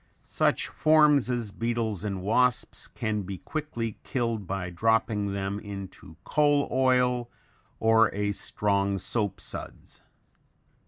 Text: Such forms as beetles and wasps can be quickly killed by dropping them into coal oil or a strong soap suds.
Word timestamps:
Such 0.25 0.67
forms 0.67 1.29
as 1.29 1.51
beetles 1.51 2.03
and 2.03 2.23
wasps 2.23 2.87
can 2.87 3.21
be 3.21 3.37
quickly 3.37 3.99
killed 4.03 4.47
by 4.47 4.71
dropping 4.71 5.31
them 5.33 5.59
into 5.59 6.17
coal 6.23 6.67
oil 6.71 7.29
or 7.79 8.11
a 8.11 8.31
strong 8.31 8.97
soap 8.97 9.39
suds. 9.39 10.01